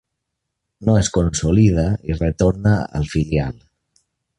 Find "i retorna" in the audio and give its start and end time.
2.13-2.75